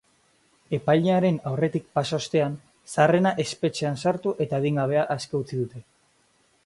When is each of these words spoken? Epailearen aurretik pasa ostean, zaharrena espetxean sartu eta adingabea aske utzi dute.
Epailearen 0.75 1.35
aurretik 1.49 1.85
pasa 1.99 2.19
ostean, 2.23 2.55
zaharrena 2.95 3.35
espetxean 3.45 4.01
sartu 4.05 4.35
eta 4.47 4.61
adingabea 4.63 5.05
aske 5.17 5.41
utzi 5.43 5.61
dute. 5.63 5.85